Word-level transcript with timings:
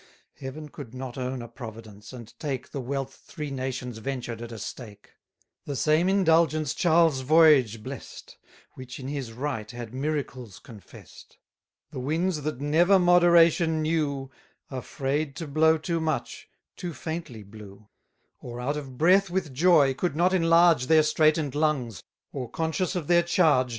Heaven 0.33 0.67
could 0.69 0.95
not 0.95 1.15
own 1.15 1.43
a 1.43 1.47
Providence, 1.47 2.11
and 2.11 2.33
take 2.39 2.71
The 2.71 2.81
wealth 2.81 3.21
three 3.27 3.51
nations 3.51 3.99
ventured 3.99 4.41
at 4.41 4.51
a 4.51 4.57
stake. 4.57 5.11
The 5.65 5.75
same 5.75 6.09
indulgence 6.09 6.73
Charles' 6.73 7.19
voyage 7.21 7.83
bless'd, 7.83 8.29
240 8.73 8.73
Which 8.73 8.99
in 8.99 9.07
his 9.09 9.31
right 9.31 9.69
had 9.69 9.93
miracles 9.93 10.57
confess'd. 10.57 11.37
The 11.91 11.99
winds 11.99 12.41
that 12.41 12.59
never 12.59 12.97
moderation 12.97 13.83
knew, 13.83 14.31
Afraid 14.71 15.35
to 15.35 15.45
blow 15.47 15.77
too 15.77 15.99
much, 16.01 16.49
too 16.75 16.95
faintly 16.95 17.43
blew; 17.43 17.87
Or, 18.39 18.59
out 18.59 18.77
of 18.77 18.97
breath 18.97 19.29
with 19.29 19.53
joy, 19.53 19.93
could 19.93 20.15
not 20.15 20.33
enlarge 20.33 20.87
Their 20.87 21.03
straighten'd 21.03 21.53
lungs, 21.53 22.01
or 22.31 22.49
conscious 22.49 22.95
of 22.95 23.05
their 23.05 23.21
charge. 23.21 23.69